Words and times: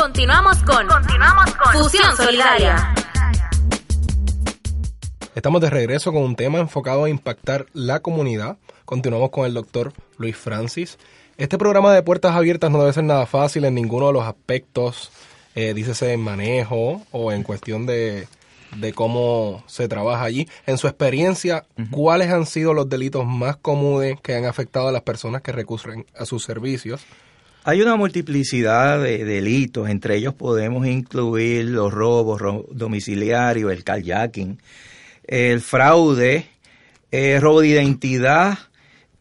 Continuamos 0.00 0.56
con, 0.62 0.86
continuamos 0.86 1.54
con 1.56 1.72
Fusión 1.74 2.16
Solidaria. 2.16 2.94
Estamos 5.34 5.60
de 5.60 5.68
regreso 5.68 6.10
con 6.10 6.22
un 6.22 6.36
tema 6.36 6.58
enfocado 6.58 7.04
a 7.04 7.10
impactar 7.10 7.66
la 7.74 8.00
comunidad. 8.00 8.56
Continuamos 8.86 9.28
con 9.28 9.44
el 9.44 9.52
doctor 9.52 9.92
Luis 10.16 10.38
Francis. 10.38 10.98
Este 11.36 11.58
programa 11.58 11.92
de 11.92 12.02
puertas 12.02 12.34
abiertas 12.34 12.70
no 12.70 12.78
debe 12.78 12.94
ser 12.94 13.04
nada 13.04 13.26
fácil 13.26 13.66
en 13.66 13.74
ninguno 13.74 14.06
de 14.06 14.14
los 14.14 14.24
aspectos, 14.24 15.12
eh, 15.54 15.74
dícese 15.74 16.14
en 16.14 16.20
manejo 16.20 17.02
o 17.10 17.30
en 17.30 17.42
cuestión 17.42 17.84
de, 17.84 18.26
de 18.76 18.94
cómo 18.94 19.62
se 19.66 19.86
trabaja 19.86 20.24
allí. 20.24 20.48
En 20.66 20.78
su 20.78 20.86
experiencia, 20.86 21.66
¿cuáles 21.90 22.30
han 22.30 22.46
sido 22.46 22.72
los 22.72 22.88
delitos 22.88 23.26
más 23.26 23.58
comunes 23.58 24.18
que 24.22 24.34
han 24.34 24.46
afectado 24.46 24.88
a 24.88 24.92
las 24.92 25.02
personas 25.02 25.42
que 25.42 25.52
recurren 25.52 26.06
a 26.16 26.24
sus 26.24 26.42
servicios? 26.42 27.04
Hay 27.62 27.82
una 27.82 27.96
multiplicidad 27.96 29.02
de 29.02 29.22
delitos, 29.22 29.90
entre 29.90 30.16
ellos 30.16 30.32
podemos 30.32 30.86
incluir 30.86 31.66
los 31.66 31.92
robos 31.92 32.40
domiciliarios, 32.70 33.70
el 33.70 33.84
kayaking, 33.84 34.58
el 35.26 35.60
fraude, 35.60 36.46
el 37.10 37.20
eh, 37.20 37.40
robo 37.40 37.60
de 37.60 37.68
identidad. 37.68 38.56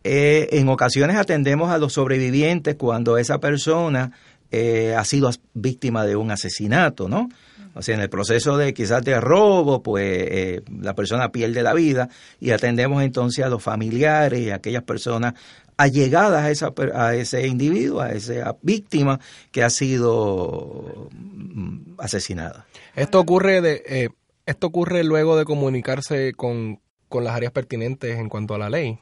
Eh, 0.06 0.48
en 0.54 0.70
ocasiones 0.70 1.18
atendemos 1.18 1.70
a 1.70 1.78
los 1.78 1.92
sobrevivientes 1.92 2.76
cuando 2.76 3.18
esa 3.18 3.40
persona 3.40 4.14
eh, 4.52 4.96
ha 4.98 5.04
sido 5.04 5.30
víctima 5.54 6.06
de 6.06 6.16
un 6.16 6.32
asesinato, 6.32 7.10
¿no? 7.10 7.28
O 7.74 7.82
sea, 7.82 7.96
en 7.96 8.02
el 8.02 8.10
proceso 8.10 8.58
de 8.58 8.74
quizás 8.74 9.04
de 9.04 9.20
robo, 9.20 9.84
pues 9.84 10.62
la 10.82 10.96
persona 10.96 11.32
pierde 11.32 11.62
la 11.62 11.74
vida 11.74 12.10
y 12.40 12.52
atendemos 12.52 13.04
entonces 13.04 13.46
a 13.46 13.50
los 13.50 13.62
familiares 13.62 14.40
y 14.40 14.50
a 14.50 14.56
aquellas 14.56 14.84
personas 14.84 15.36
allegadas 15.80 16.44
a, 16.44 16.52
esa, 16.52 16.74
a 16.94 17.16
ese 17.16 17.48
individuo, 17.48 18.02
a 18.02 18.12
esa 18.12 18.58
víctima 18.62 19.22
que 19.50 19.64
ha 19.64 19.70
sido 19.70 21.08
mm, 21.14 21.94
asesinada. 21.98 22.66
Esto 22.98 23.22
ocurre 23.22 23.62
de, 23.62 23.84
eh, 23.88 24.10
esto 24.46 24.68
ocurre 24.68 25.06
luego 25.06 25.38
de 25.38 25.46
comunicarse 25.46 26.34
con, 26.34 26.82
las 27.10 27.34
áreas 27.34 27.54
pertinentes 27.54 28.20
en 28.20 28.28
cuanto 28.28 28.56
a 28.56 28.58
la 28.58 28.70
ley. 28.70 29.00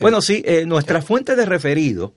Bueno, 0.00 0.20
sí, 0.20 0.42
eh, 0.44 0.66
nuestra 0.66 1.02
fuente 1.02 1.36
de 1.36 1.46
referido 1.46 2.14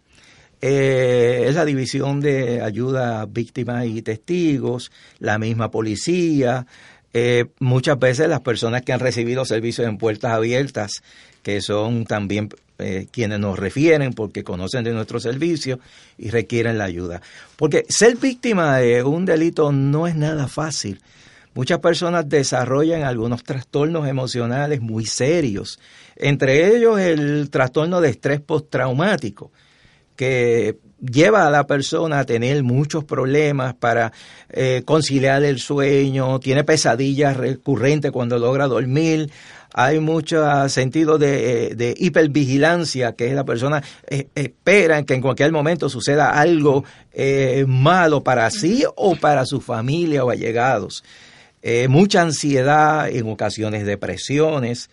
eh, 0.61 1.45
es 1.47 1.53
la 1.53 1.63
División 1.63 2.21
de 2.21 2.63
Ayuda 2.63 3.21
a 3.21 3.25
Víctimas 3.27 3.85
y 3.85 4.01
Testigos, 4.01 4.91
la 5.19 5.37
misma 5.37 5.69
policía, 5.69 6.65
muchas 7.59 7.97
veces 7.99 8.29
las 8.29 8.41
personas 8.41 8.83
que 8.83 8.93
han 8.93 8.99
recibido 8.99 9.45
servicios 9.45 9.87
en 9.87 9.97
puertas 9.97 10.31
abiertas, 10.31 11.01
que 11.41 11.61
son 11.61 12.05
también 12.05 12.49
eh, 12.81 13.07
quienes 13.11 13.39
nos 13.39 13.59
refieren 13.59 14.13
porque 14.13 14.45
conocen 14.45 14.85
de 14.85 14.93
nuestro 14.93 15.19
servicio 15.19 15.79
y 16.17 16.29
requieren 16.29 16.77
la 16.77 16.85
ayuda. 16.85 17.21
Porque 17.57 17.83
ser 17.89 18.15
víctima 18.15 18.77
de 18.77 19.03
un 19.03 19.25
delito 19.25 19.73
no 19.73 20.07
es 20.07 20.15
nada 20.15 20.47
fácil. 20.47 21.01
Muchas 21.55 21.79
personas 21.79 22.29
desarrollan 22.29 23.03
algunos 23.03 23.43
trastornos 23.43 24.07
emocionales 24.07 24.79
muy 24.79 25.05
serios, 25.05 25.77
entre 26.15 26.73
ellos 26.73 26.97
el 26.99 27.49
trastorno 27.49 27.99
de 27.99 28.11
estrés 28.11 28.39
postraumático, 28.39 29.51
que 30.15 30.77
lleva 30.99 31.47
a 31.47 31.49
la 31.49 31.65
persona 31.67 32.19
a 32.19 32.25
tener 32.25 32.63
muchos 32.63 33.03
problemas 33.03 33.73
para 33.75 34.11
eh, 34.49 34.83
conciliar 34.85 35.43
el 35.43 35.59
sueño, 35.59 36.39
tiene 36.39 36.63
pesadillas 36.63 37.37
recurrentes 37.37 38.11
cuando 38.11 38.37
logra 38.37 38.67
dormir, 38.67 39.29
hay 39.73 39.99
mucho 39.99 40.67
sentido 40.69 41.17
de, 41.17 41.75
de, 41.75 41.93
hipervigilancia, 41.97 43.13
que 43.13 43.33
la 43.33 43.45
persona 43.45 43.83
eh, 44.07 44.27
espera 44.33 45.03
que 45.03 45.13
en 45.13 45.21
cualquier 45.21 45.51
momento 45.51 45.89
suceda 45.89 46.31
algo 46.31 46.83
eh, 47.11 47.65
malo 47.67 48.23
para 48.23 48.49
sí 48.49 48.83
o 48.95 49.15
para 49.15 49.45
su 49.45 49.61
familia 49.61 50.23
o 50.23 50.31
allegados. 50.31 51.03
Eh, 51.61 51.87
mucha 51.87 52.21
ansiedad, 52.21 53.09
en 53.09 53.29
ocasiones 53.29 53.85
depresiones, 53.85 54.89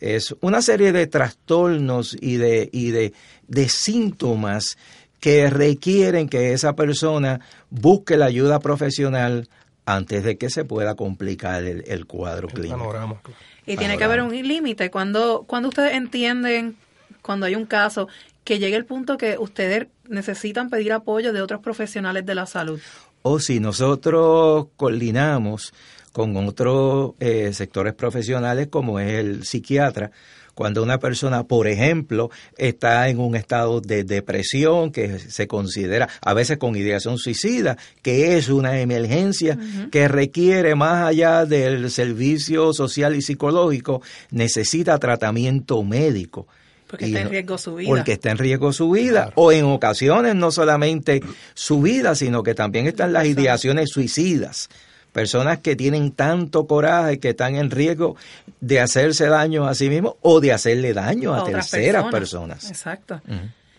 es 0.00 0.34
una 0.40 0.62
serie 0.62 0.92
de 0.92 1.06
trastornos 1.06 2.16
y 2.18 2.36
de, 2.36 2.68
y 2.72 2.90
de, 2.90 3.12
de 3.46 3.68
síntomas 3.68 4.78
que 5.24 5.48
requieren 5.48 6.28
que 6.28 6.52
esa 6.52 6.76
persona 6.76 7.40
busque 7.70 8.18
la 8.18 8.26
ayuda 8.26 8.58
profesional 8.58 9.48
antes 9.86 10.22
de 10.22 10.36
que 10.36 10.50
se 10.50 10.66
pueda 10.66 10.96
complicar 10.96 11.64
el, 11.64 12.04
cuadro 12.04 12.46
clínico. 12.46 13.22
Y 13.64 13.78
tiene 13.78 13.96
que 13.96 14.04
haber 14.04 14.20
un 14.20 14.32
límite. 14.46 14.90
Cuando, 14.90 15.44
cuando 15.46 15.70
ustedes 15.70 15.94
entienden, 15.94 16.76
cuando 17.22 17.46
hay 17.46 17.54
un 17.54 17.64
caso, 17.64 18.06
que 18.44 18.58
llegue 18.58 18.76
el 18.76 18.84
punto 18.84 19.16
que 19.16 19.38
ustedes 19.38 19.86
necesitan 20.06 20.68
pedir 20.68 20.92
apoyo 20.92 21.32
de 21.32 21.40
otros 21.40 21.62
profesionales 21.62 22.26
de 22.26 22.34
la 22.34 22.44
salud. 22.44 22.78
O 23.22 23.40
si 23.40 23.60
nosotros 23.60 24.66
coordinamos 24.76 25.72
con 26.12 26.36
otros 26.36 27.14
eh, 27.18 27.54
sectores 27.54 27.94
profesionales 27.94 28.68
como 28.68 29.00
es 29.00 29.12
el 29.12 29.44
psiquiatra, 29.44 30.10
cuando 30.54 30.82
una 30.82 30.98
persona, 30.98 31.44
por 31.44 31.66
ejemplo, 31.68 32.30
está 32.56 33.08
en 33.08 33.18
un 33.18 33.36
estado 33.36 33.80
de 33.80 34.04
depresión 34.04 34.92
que 34.92 35.18
se 35.18 35.46
considera 35.46 36.08
a 36.20 36.34
veces 36.34 36.58
con 36.58 36.76
ideación 36.76 37.18
suicida, 37.18 37.76
que 38.02 38.36
es 38.36 38.48
una 38.48 38.80
emergencia 38.80 39.58
que 39.90 40.08
requiere 40.08 40.74
más 40.74 41.06
allá 41.06 41.44
del 41.44 41.90
servicio 41.90 42.72
social 42.72 43.14
y 43.16 43.22
psicológico, 43.22 44.02
necesita 44.30 44.98
tratamiento 44.98 45.82
médico. 45.82 46.46
Porque 46.86 47.06
está 47.06 47.22
en 47.22 47.30
riesgo 47.30 47.58
su 47.58 47.74
vida. 47.74 47.88
Porque 47.88 48.12
está 48.12 48.30
en 48.30 48.38
riesgo 48.38 48.72
su 48.72 48.90
vida. 48.90 49.32
O 49.34 49.50
en 49.50 49.64
ocasiones 49.64 50.36
no 50.36 50.52
solamente 50.52 51.22
su 51.54 51.82
vida, 51.82 52.14
sino 52.14 52.42
que 52.42 52.54
también 52.54 52.86
están 52.86 53.12
las 53.12 53.26
ideaciones 53.26 53.90
suicidas 53.90 54.68
personas 55.14 55.60
que 55.60 55.76
tienen 55.76 56.10
tanto 56.10 56.66
coraje 56.66 57.20
que 57.20 57.30
están 57.30 57.54
en 57.54 57.70
riesgo 57.70 58.16
de 58.60 58.80
hacerse 58.80 59.28
daño 59.28 59.66
a 59.66 59.74
sí 59.74 59.88
mismos 59.88 60.16
o 60.20 60.40
de 60.40 60.52
hacerle 60.52 60.92
daño 60.92 61.32
a, 61.32 61.44
terceras 61.44 62.10
personas. 62.10 62.68
Exacto. 62.68 63.22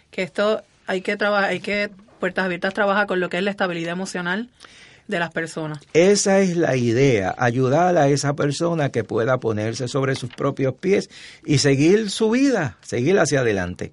Que 0.10 0.24
esto 0.24 0.64
hay 0.88 1.02
que 1.02 1.18
trabajar, 1.18 1.50
hay 1.50 1.60
que 1.60 1.92
Puertas 2.20 2.46
Abiertas 2.46 2.74
trabaja 2.74 3.06
con 3.06 3.20
lo 3.20 3.30
que 3.30 3.38
es 3.38 3.44
la 3.44 3.52
estabilidad 3.52 3.92
emocional 3.92 4.50
de 5.08 5.20
las 5.20 5.32
personas. 5.32 5.80
Esa 5.94 6.40
es 6.40 6.56
la 6.56 6.78
idea, 6.78 7.36
ayudar 7.38 7.98
a 7.98 8.08
esa 8.08 8.34
persona 8.34 8.90
que 8.90 9.04
pueda 9.04 9.38
ponerse 9.40 9.90
sobre 9.90 10.16
sus 10.16 10.30
propios 10.30 10.76
pies 10.76 11.10
y 11.46 11.58
seguir 11.58 12.10
su 12.10 12.32
vida, 12.32 12.78
seguir 12.82 13.20
hacia 13.20 13.42
adelante. 13.42 13.92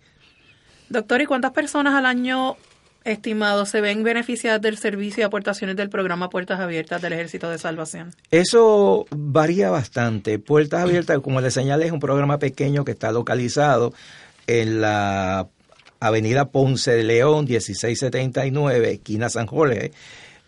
Doctor, 0.89 1.21
¿y 1.21 1.27
cuántas 1.27 1.51
personas 1.51 1.95
al 1.95 2.07
año 2.07 2.57
estimados 3.05 3.69
se 3.69 3.81
ven 3.81 4.03
beneficiadas 4.03 4.61
del 4.61 4.79
servicio 4.79 5.23
y 5.23 5.25
aportaciones 5.25 5.77
del 5.77 5.89
programa 5.89 6.31
Puertas 6.31 6.61
Abiertas 6.61 7.03
del 7.03 7.13
Ejército 7.13 7.51
de 7.51 7.59
Salvación? 7.59 8.15
Eso 8.31 9.07
varía 9.11 9.71
bastante. 9.71 10.39
Puertas 10.39 10.83
Abiertas, 10.83 11.19
como 11.21 11.41
les 11.41 11.55
señalé, 11.55 11.87
es 11.87 11.93
un 11.93 12.01
programa 12.01 12.39
pequeño 12.39 12.85
que 12.85 12.93
está 12.93 13.12
localizado 13.12 13.93
en 14.47 14.81
la 14.81 15.49
Avenida 16.01 16.47
Ponce 16.47 16.93
de 16.93 17.05
León, 17.05 17.45
1679, 17.45 18.93
esquina 18.93 19.29
San 19.29 19.47
Jorge. 19.47 19.93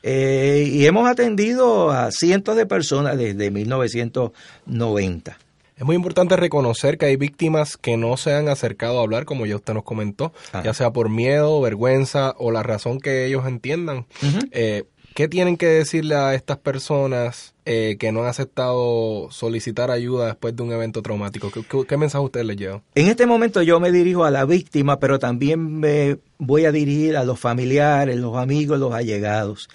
Eh, 0.03 0.69
y 0.71 0.85
hemos 0.85 1.09
atendido 1.09 1.91
a 1.91 2.11
cientos 2.11 2.57
de 2.57 2.67
personas 2.67 3.17
desde 3.17 3.51
1990. 3.51 5.39
Es 5.77 5.85
muy 5.85 5.97
importante 5.97 6.37
reconocer 6.37 6.99
que 6.99 7.07
hay 7.07 7.17
víctimas 7.17 7.77
que 7.77 7.97
no 7.97 8.17
se 8.17 8.35
han 8.35 8.49
acercado 8.49 8.99
a 9.01 9.03
hablar, 9.03 9.25
como 9.25 9.45
ya 9.45 9.57
usted 9.57 9.75
nos 9.75 9.83
comentó, 9.83 10.33
ya 10.63 10.73
sea 10.73 10.93
por 10.93 11.09
miedo, 11.09 11.61
vergüenza 11.61 12.35
o 12.39 12.53
la 12.53 12.63
razón 12.63 13.01
que 13.01 13.27
ellos 13.27 13.47
entiendan. 13.47 14.07
Eh, 14.53 14.85
¿Qué 15.15 15.29
tienen 15.29 15.57
que 15.57 15.67
decirle 15.67 16.17
a 16.17 16.35
estas 16.35 16.59
personas 16.59 17.55
eh, 17.65 17.97
que 18.01 18.11
no 18.11 18.23
han 18.23 18.27
aceptado 18.27 19.29
solicitar 19.31 19.93
ayuda 19.93 20.27
después 20.27 20.57
de 20.57 20.63
un 20.65 20.73
evento 20.73 21.03
traumático? 21.03 21.53
¿Qué, 21.87 21.97
mensaje 21.97 22.25
usted 22.25 22.45
les 22.45 22.57
lleva? 22.57 22.83
En 22.97 23.07
este 23.07 23.25
momento 23.25 23.63
yo 23.63 23.79
me 23.79 23.93
dirijo 23.93 24.25
a 24.25 24.33
la 24.33 24.45
víctima, 24.45 24.99
pero 24.99 25.21
también 25.21 25.79
me 25.79 26.19
voy 26.39 26.65
a 26.65 26.73
dirigir 26.73 27.17
a 27.17 27.23
los 27.23 27.39
familiares, 27.39 28.17
los 28.17 28.37
amigos, 28.37 28.81
los 28.81 28.93
allegados. 28.93 29.69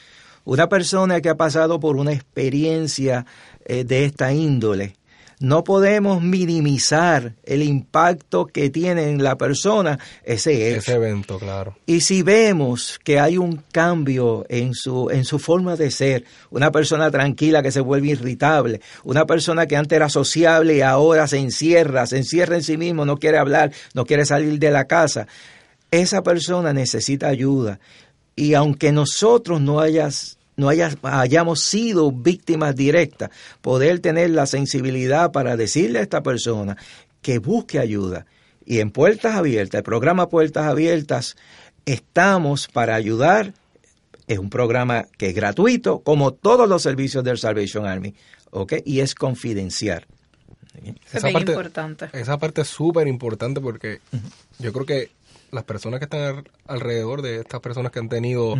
Una 0.44 0.68
persona 0.68 1.21
que 1.21 1.29
ha 1.29 1.38
pasado 1.38 1.79
por 1.79 1.95
una 1.95 2.12
experiencia 2.12 3.25
eh, 3.63 3.85
de 3.85 4.03
esta 4.03 4.33
índole, 4.33 4.97
no 5.39 5.63
podemos 5.63 6.21
minimizar 6.21 7.36
el 7.44 7.63
impacto 7.63 8.45
que 8.45 8.69
tiene 8.69 9.09
en 9.09 9.24
la 9.24 9.38
persona 9.38 9.97
ese 10.24 10.75
Ese 10.75 10.94
evento, 10.94 11.39
claro. 11.39 11.77
Y 11.86 12.01
si 12.01 12.24
vemos 12.24 13.00
que 13.03 13.19
hay 13.19 13.38
un 13.38 13.63
cambio 13.71 14.45
en 14.50 14.74
su, 14.74 15.09
en 15.09 15.24
su 15.24 15.39
forma 15.39 15.77
de 15.77 15.91
ser, 15.91 16.25
una 16.50 16.71
persona 16.71 17.09
tranquila 17.09 17.63
que 17.63 17.71
se 17.71 17.80
vuelve 17.80 18.09
irritable, 18.09 18.81
una 19.06 19.25
persona 19.25 19.65
que 19.65 19.77
antes 19.77 19.95
era 19.95 20.09
sociable 20.09 20.75
y 20.75 20.81
ahora 20.81 21.25
se 21.27 21.38
encierra, 21.38 22.06
se 22.06 22.18
encierra 22.18 22.56
en 22.56 22.63
sí 22.63 22.75
mismo, 22.75 23.06
no 23.06 23.18
quiere 23.18 23.38
hablar, 23.38 23.71
no 23.94 24.06
quiere 24.06 24.25
salir 24.25 24.59
de 24.59 24.71
la 24.71 24.86
casa, 24.86 25.27
esa 25.89 26.21
persona 26.21 26.74
necesita 26.74 27.27
ayuda. 27.27 27.80
Y 28.36 28.56
aunque 28.56 28.91
nosotros 28.91 29.62
no 29.62 29.80
hayas 29.80 30.38
no 30.59 30.69
hayamos 30.69 31.61
sido 31.61 32.11
víctimas 32.11 32.75
directas, 32.75 33.29
poder 33.61 34.00
tener 34.00 34.29
la 34.31 34.45
sensibilidad 34.45 35.31
para 35.31 35.56
decirle 35.56 36.00
a 36.00 36.01
esta 36.03 36.21
persona 36.21 36.75
que 37.21 37.39
busque 37.39 37.79
ayuda. 37.79 38.25
Y 38.65 38.79
en 38.79 38.91
Puertas 38.91 39.35
Abiertas, 39.35 39.79
el 39.79 39.83
programa 39.83 40.29
Puertas 40.29 40.65
Abiertas, 40.65 41.35
estamos 41.85 42.67
para 42.67 42.95
ayudar 42.95 43.53
Es 44.27 44.38
un 44.38 44.51
programa 44.51 45.07
que 45.17 45.29
es 45.29 45.33
gratuito, 45.35 46.01
como 46.01 46.33
todos 46.33 46.69
los 46.69 46.83
servicios 46.83 47.23
del 47.23 47.39
Salvation 47.39 47.88
Army, 47.88 48.13
¿ok? 48.51 48.73
Y 48.85 49.00
es 49.00 49.15
confidencial. 49.15 50.05
Es 51.12 51.23
bien 51.23 51.35
importante. 51.53 52.09
Esa 52.13 52.38
parte 52.38 52.62
es 52.62 52.67
súper 52.67 53.07
importante 53.07 53.59
porque 53.59 54.01
yo 54.59 54.71
creo 54.71 54.85
que 54.85 55.09
las 55.51 55.63
personas 55.63 56.00
que 56.00 56.03
están 56.05 56.21
al- 56.21 56.44
alrededor 56.67 57.23
de 57.23 57.39
estas 57.39 57.59
personas 57.59 57.91
que 57.91 57.97
han 57.97 58.07
tenido 58.07 58.53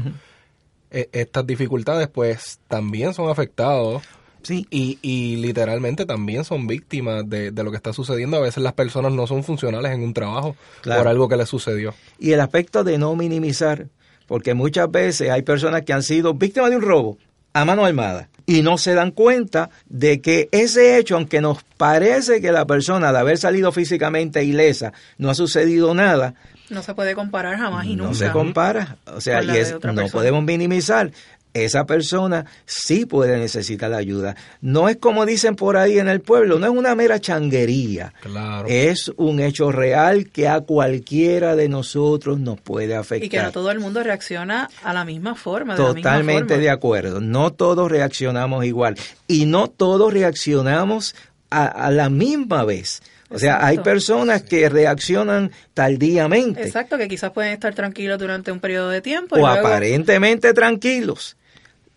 estas 0.92 1.46
dificultades, 1.46 2.08
pues 2.08 2.60
también 2.68 3.14
son 3.14 3.30
afectados 3.30 4.04
Sí, 4.42 4.66
y, 4.72 4.98
y 5.02 5.36
literalmente 5.36 6.06
también 6.06 6.46
son 6.46 6.66
víctimas 6.66 7.28
de, 7.30 7.52
de 7.52 7.64
lo 7.64 7.72
que 7.72 7.78
está 7.78 7.92
sucediendo. 7.92 8.38
A 8.38 8.40
veces 8.40 8.64
las 8.64 8.72
personas 8.72 9.12
no 9.12 9.28
son 9.28 9.44
funcionales 9.44 9.92
en 9.92 10.02
un 10.02 10.14
trabajo 10.14 10.56
Claro. 10.82 11.02
por 11.02 11.08
algo 11.10 11.28
que 11.28 11.36
les 11.36 11.50
sucedió. 11.50 11.94
y 12.20 12.32
el 12.32 12.40
aspecto 12.40 12.86
de 12.86 12.98
no 12.98 13.16
minimizar, 13.18 13.88
porque 14.28 14.54
muchas 14.54 14.90
veces 14.90 15.30
hay 15.30 15.42
personas 15.42 15.82
que 15.82 15.92
han 15.92 16.04
sido 16.04 16.34
víctimas 16.36 16.70
de 16.70 16.78
un 16.78 16.84
robo 16.84 17.18
a 17.52 17.66
mano 17.66 17.84
armada 17.84 18.30
y 18.46 18.62
no 18.62 18.78
se 18.78 18.94
dan 18.94 19.12
cuenta 19.12 19.72
de 19.90 20.22
que 20.22 20.48
ese 20.54 20.98
hecho, 20.98 21.16
aunque 21.18 21.42
nos 21.42 21.62
parece 21.76 22.40
que 22.40 22.54
la 22.54 22.66
persona, 22.66 23.10
al 23.10 23.18
haber 23.18 23.38
salido 23.40 23.74
físicamente 23.74 24.44
ilesa, 24.46 24.94
no 25.18 25.30
ha 25.30 25.36
sucedido 25.36 25.94
nada, 25.94 26.36
No 26.70 26.82
se 26.84 26.94
puede 26.94 27.16
comparar 27.16 27.58
jamás 27.58 27.86
y 27.86 27.96
no 27.96 28.06
nunca. 28.06 28.18
se 28.18 28.32
compara. 28.32 28.98
O 29.14 29.22
sea, 29.22 29.44
y 29.44 29.50
es- 29.58 29.72
no 29.74 29.80
persona. 29.80 30.08
podemos 30.12 30.44
minimizar. 30.44 31.12
Esa 31.52 31.88
persona 31.88 32.46
sí 32.68 33.08
puede 33.08 33.40
necesitar 33.40 33.90
la 33.90 33.98
ayuda. 33.98 34.36
No 34.62 34.88
es 34.88 34.98
como 34.98 35.26
dicen 35.26 35.56
por 35.56 35.78
ahí 35.78 35.98
en 35.98 36.08
el 36.08 36.22
pueblo, 36.22 36.60
no 36.60 36.68
es 36.68 36.72
una 36.72 36.94
mera 36.94 37.20
changuería. 37.20 38.14
Claro. 38.22 38.68
Es 38.70 39.12
un 39.18 39.40
hecho 39.40 39.72
real 39.72 40.30
que 40.30 40.48
a 40.48 40.62
cualquiera 40.62 41.56
de 41.56 41.68
nosotros 41.68 42.40
nos 42.40 42.62
puede 42.62 42.96
afectar. 42.96 43.26
Y 43.26 43.30
que 43.30 43.42
no 43.42 43.52
todo 43.52 43.72
el 43.72 43.80
mundo 43.80 44.04
reacciona 44.04 44.70
a 44.84 44.94
la 44.94 45.06
misma 45.06 45.34
forma. 45.34 45.76
De 45.76 45.82
la 45.82 45.88
misma 45.94 46.02
Totalmente 46.12 46.54
forma. 46.54 46.64
de 46.64 46.70
acuerdo. 46.70 47.20
No 47.20 47.52
todos 47.52 47.90
reaccionamos 47.92 48.64
igual. 48.66 48.96
Y 49.28 49.48
no 49.48 49.70
todos 49.70 50.14
reaccionamos 50.14 51.16
a, 51.50 51.66
a 51.66 51.90
la 51.90 52.10
misma 52.12 52.64
vez. 52.64 53.02
O 53.30 53.38
sea, 53.38 53.66
hay 53.66 53.78
personas 53.80 54.42
que 54.42 54.70
reaccionan 54.70 55.52
tardíamente 55.74 56.64
Exacto, 56.64 56.98
que 56.98 57.08
quizás 57.08 57.32
pueden 57.32 57.54
estar 57.54 57.74
tranquilos 57.76 58.18
durante 58.18 58.52
un 58.52 58.60
periodo 58.60 58.90
de 58.90 59.02
tiempo. 59.02 59.36
o 59.36 59.40
luego- 59.40 59.68
aparentemente 59.68 60.54
tranquilos. 60.54 61.38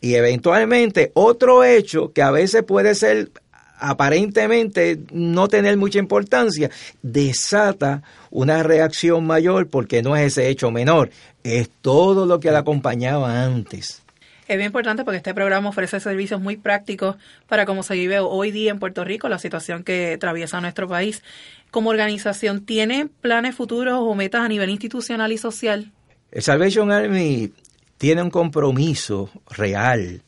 Y 0.01 0.15
eventualmente 0.15 1.11
otro 1.15 1.65
hecho 1.65 2.13
que 2.13 2.23
a 2.23 2.31
veces 2.31 2.65
puede 2.65 2.95
ser 2.95 3.31
aparentemente 3.79 5.01
no 5.13 5.49
tener 5.49 5.77
mucha 5.77 5.99
importancia, 5.99 6.71
desata 7.03 8.03
una 8.31 8.63
reacción 8.63 9.27
mayor 9.27 9.69
porque 9.69 10.03
no 10.03 10.17
es 10.17 10.33
ese 10.39 10.49
hecho 10.49 10.71
menor, 10.71 11.11
es 11.43 11.69
todo 11.81 12.27
lo 12.27 12.39
que 12.41 12.51
la 12.51 12.61
acompañaba 12.61 13.43
antes. 13.45 14.03
Es 14.49 14.57
bien 14.57 14.67
importante 14.67 15.05
porque 15.05 15.19
este 15.19 15.35
programa 15.35 15.69
ofrece 15.69 16.01
servicios 16.01 16.41
muy 16.41 16.57
prácticos 16.57 17.17
para 17.49 17.65
cómo 17.65 17.83
se 17.83 17.95
vive 17.95 18.19
hoy 18.19 18.51
día 18.51 18.73
en 18.73 18.81
Puerto 18.81 19.05
Rico, 19.05 19.29
la 19.29 19.39
situación 19.39 19.85
que 19.85 20.15
atraviesa 20.15 20.61
nuestro 20.61 20.89
país. 20.89 21.23
Como 21.71 21.91
organización, 21.91 22.65
¿tiene 22.65 23.09
planes 23.21 23.55
futuros 23.55 24.01
o 24.01 24.15
metas 24.15 24.43
a 24.43 24.49
nivel 24.49 24.71
institucional 24.71 25.31
y 25.31 25.39
social? 25.39 25.93
El 26.33 26.43
Salvation 26.43 26.91
Army 26.91 27.53
tiene 27.99 28.23
un 28.23 28.31
compromiso 28.31 29.31
real 29.49 30.23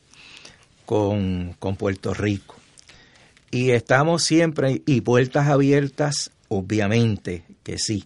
con, 0.85 1.55
con 1.59 1.75
Puerto 1.75 2.13
Rico. 2.13 2.55
Y 3.51 3.71
estamos 3.71 4.23
siempre, 4.23 4.81
y 4.85 5.01
puertas 5.01 5.47
abiertas, 5.47 6.31
obviamente 6.47 7.43
que 7.63 7.77
sí. 7.77 8.05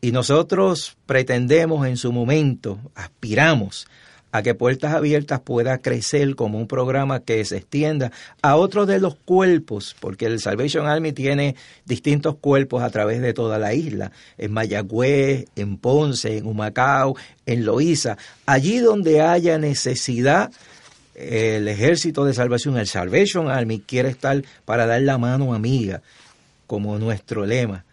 Y 0.00 0.12
nosotros 0.12 0.96
pretendemos 1.06 1.86
en 1.86 1.96
su 1.96 2.12
momento, 2.12 2.78
aspiramos 2.94 3.86
a 4.32 4.42
que 4.42 4.54
Puertas 4.54 4.94
Abiertas 4.94 5.40
pueda 5.40 5.78
crecer 5.78 6.34
como 6.34 6.58
un 6.58 6.66
programa 6.66 7.20
que 7.20 7.44
se 7.44 7.58
extienda 7.58 8.10
a 8.40 8.56
otros 8.56 8.88
de 8.88 8.98
los 8.98 9.14
cuerpos, 9.14 9.94
porque 10.00 10.26
el 10.26 10.40
Salvation 10.40 10.86
Army 10.86 11.12
tiene 11.12 11.54
distintos 11.84 12.36
cuerpos 12.36 12.82
a 12.82 12.90
través 12.90 13.20
de 13.20 13.34
toda 13.34 13.58
la 13.58 13.74
isla, 13.74 14.10
en 14.38 14.52
Mayagüez, 14.52 15.44
en 15.54 15.76
Ponce, 15.76 16.38
en 16.38 16.46
Humacao, 16.46 17.14
en 17.46 17.64
Loíza, 17.64 18.16
allí 18.46 18.78
donde 18.78 19.20
haya 19.20 19.58
necesidad 19.58 20.50
el 21.14 21.68
Ejército 21.68 22.24
de 22.24 22.32
Salvación, 22.32 22.78
el 22.78 22.86
Salvation 22.86 23.50
Army, 23.50 23.80
quiere 23.80 24.08
estar 24.08 24.42
para 24.64 24.86
dar 24.86 25.02
la 25.02 25.18
mano 25.18 25.54
amiga, 25.54 26.02
como 26.66 26.98
nuestro 26.98 27.44
lema. 27.44 27.84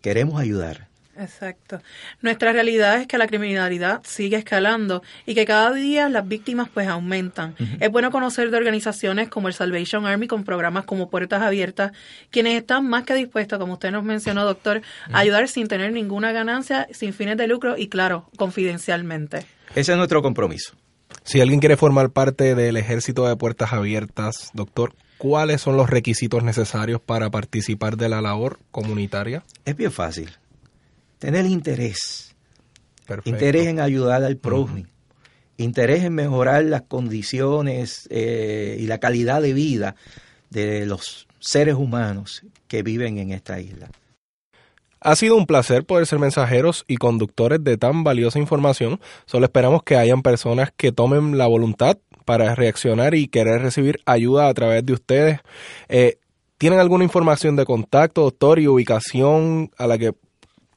Queremos 0.00 0.40
ayudar. 0.40 0.88
Exacto. 1.18 1.80
Nuestra 2.22 2.52
realidad 2.52 3.00
es 3.00 3.06
que 3.06 3.18
la 3.18 3.26
criminalidad 3.26 4.02
sigue 4.04 4.36
escalando 4.36 5.02
y 5.26 5.34
que 5.34 5.44
cada 5.44 5.72
día 5.72 6.08
las 6.08 6.26
víctimas 6.26 6.68
pues 6.72 6.88
aumentan. 6.88 7.54
Es 7.80 7.90
bueno 7.90 8.10
conocer 8.10 8.50
de 8.50 8.56
organizaciones 8.56 9.28
como 9.28 9.48
el 9.48 9.54
Salvation 9.54 10.06
Army 10.06 10.26
con 10.26 10.44
programas 10.44 10.84
como 10.84 11.08
Puertas 11.08 11.42
Abiertas, 11.42 11.92
quienes 12.30 12.56
están 12.56 12.86
más 12.86 13.04
que 13.04 13.14
dispuestos, 13.14 13.58
como 13.58 13.74
usted 13.74 13.90
nos 13.90 14.04
mencionó, 14.04 14.44
doctor, 14.44 14.82
a 15.12 15.18
ayudar 15.18 15.48
sin 15.48 15.68
tener 15.68 15.92
ninguna 15.92 16.32
ganancia, 16.32 16.88
sin 16.92 17.12
fines 17.12 17.36
de 17.36 17.46
lucro 17.46 17.76
y 17.76 17.88
claro, 17.88 18.28
confidencialmente. 18.36 19.46
Ese 19.74 19.92
es 19.92 19.98
nuestro 19.98 20.22
compromiso. 20.22 20.74
Si 21.22 21.40
alguien 21.40 21.60
quiere 21.60 21.76
formar 21.76 22.10
parte 22.10 22.54
del 22.54 22.76
ejército 22.76 23.26
de 23.26 23.36
puertas 23.36 23.72
abiertas, 23.72 24.50
doctor, 24.52 24.94
¿cuáles 25.18 25.60
son 25.60 25.76
los 25.76 25.88
requisitos 25.88 26.42
necesarios 26.42 27.00
para 27.00 27.30
participar 27.30 27.96
de 27.96 28.08
la 28.08 28.20
labor 28.20 28.58
comunitaria? 28.70 29.44
Es 29.64 29.76
bien 29.76 29.92
fácil. 29.92 30.30
Tener 31.24 31.46
interés. 31.46 32.36
Perfecto. 33.06 33.30
Interés 33.30 33.66
en 33.68 33.80
ayudar 33.80 34.22
al 34.24 34.36
prójimo. 34.36 34.90
Interés 35.56 36.04
en 36.04 36.14
mejorar 36.14 36.64
las 36.64 36.82
condiciones 36.82 38.06
eh, 38.10 38.76
y 38.78 38.86
la 38.86 38.98
calidad 38.98 39.40
de 39.40 39.54
vida 39.54 39.96
de 40.50 40.84
los 40.84 41.26
seres 41.38 41.76
humanos 41.76 42.42
que 42.68 42.82
viven 42.82 43.16
en 43.16 43.30
esta 43.30 43.58
isla. 43.58 43.88
Ha 45.00 45.16
sido 45.16 45.36
un 45.36 45.46
placer 45.46 45.86
poder 45.86 46.04
ser 46.04 46.18
mensajeros 46.18 46.84
y 46.88 46.96
conductores 46.96 47.64
de 47.64 47.78
tan 47.78 48.04
valiosa 48.04 48.38
información. 48.38 49.00
Solo 49.24 49.46
esperamos 49.46 49.82
que 49.82 49.96
hayan 49.96 50.20
personas 50.20 50.72
que 50.76 50.92
tomen 50.92 51.38
la 51.38 51.46
voluntad 51.46 51.96
para 52.26 52.54
reaccionar 52.54 53.14
y 53.14 53.28
querer 53.28 53.62
recibir 53.62 54.00
ayuda 54.04 54.48
a 54.48 54.52
través 54.52 54.84
de 54.84 54.92
ustedes. 54.92 55.40
Eh, 55.88 56.18
¿Tienen 56.58 56.80
alguna 56.80 57.04
información 57.04 57.56
de 57.56 57.64
contacto, 57.64 58.22
doctor, 58.22 58.58
y 58.58 58.68
ubicación 58.68 59.70
a 59.78 59.86
la 59.86 59.96
que, 59.96 60.12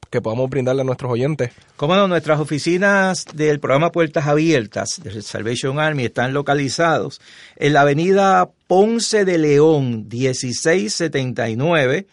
que 0.10 0.22
podamos 0.22 0.50
brindarle 0.50 0.82
a 0.82 0.86
nuestros 0.86 1.12
oyentes? 1.12 1.52
Como 1.76 1.96
no, 1.96 2.08
nuestras 2.08 2.40
oficinas 2.40 3.26
del 3.34 3.60
programa 3.60 3.92
Puertas 3.92 4.28
Abiertas 4.28 5.02
del 5.04 5.22
Salvation 5.24 5.80
Army 5.80 6.06
están 6.06 6.34
localizados 6.34 7.20
en 7.56 7.74
la 7.74 7.82
avenida 7.82 8.50
Ponce 8.68 9.26
de 9.26 9.38
León 9.38 10.08
1679, 10.10 12.08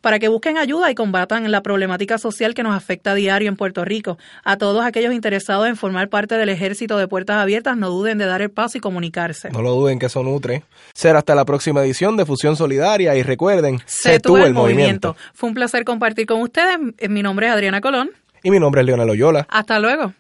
Para 0.01 0.19
que 0.19 0.29
busquen 0.29 0.59
ayuda 0.59 0.91
y 0.91 0.95
combatan 0.95 1.51
la 1.51 1.63
problemática 1.63 2.19
social 2.19 2.55
que 2.55 2.63
nos 2.63 2.75
afecta 2.75 3.13
a 3.13 3.15
diario 3.15 3.49
en 3.49 3.57
Puerto 3.57 3.85
Rico. 3.85 4.19
A 4.45 4.57
todos 4.57 4.85
aquellos 4.85 5.15
interesados 5.15 5.69
en 5.69 5.77
formar 5.77 6.09
parte 6.09 6.37
del 6.37 6.49
ejército 6.49 6.99
de 6.99 7.09
puertas 7.09 7.37
abiertas, 7.37 7.77
no 7.77 7.91
duden 7.91 8.19
de 8.19 8.27
dar 8.27 8.43
el 8.43 8.51
paso 8.51 8.79
y 8.79 8.81
comunicarse. 8.81 9.51
No 9.51 9.63
lo 9.63 9.75
duden 9.75 9.99
que 9.99 10.07
eso 10.07 10.23
nutre. 10.23 10.63
Será 10.95 11.19
hasta 11.19 11.35
la 11.35 11.45
próxima 11.45 11.83
edición 11.83 12.17
de 12.17 12.27
Fusión 12.27 12.57
Solidaria 12.57 13.15
y 13.17 13.23
recuerden, 13.23 13.81
sé, 13.87 14.21
tú, 14.21 14.37
el, 14.37 14.55
movimiento. 14.55 15.17
Fue 15.35 15.49
un 15.49 15.55
placer 15.55 15.85
compartir 15.85 16.27
con 16.27 16.41
ustedes. 16.43 16.79
Mi 17.09 17.23
nombre 17.23 17.47
es 17.47 17.53
Adriana 17.53 17.81
Colón. 17.81 18.11
Y 18.43 18.51
mi 18.51 18.59
nombre 18.59 18.81
es 18.81 18.87
Leona 18.87 19.05
Loyola. 19.05 19.47
Hasta 19.51 19.79
luego. 19.79 20.15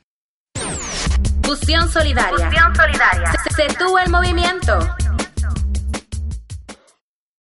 Fusión 1.43 1.89
Solidaria. 1.89 2.31
Fusión 2.31 2.77
Solidaria. 2.77 3.33
Sé 3.57 3.67
tú 3.79 3.99
el 3.99 4.11
movimiento. 4.11 4.79